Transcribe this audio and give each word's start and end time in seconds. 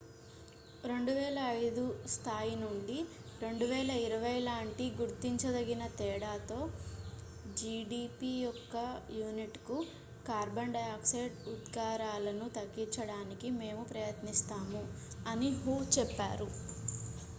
"""2005 0.83 1.81
స్థాయి 2.13 2.53
నుండి 2.61 2.95
2020 3.41 4.07
లాంటి 4.47 4.85
గుర్తించదగిన 4.97 5.83
తేడాతో 5.99 6.57
జిడిపి 7.59 8.31
యొక్క 8.39 8.75
యూనిట్​కు 9.17 9.77
కార్బన్ 10.25 10.75
డయాక్సైడ్ 10.75 11.35
ఉద్గారాలను 11.47 12.47
తగ్గించడానికి 12.57 13.49
మేము 13.59 13.83
ప్రయత్నిస్తాము" 13.93 14.83
అని 15.25 15.51
హు 15.59 15.75
చెప్పారు. 15.97 16.49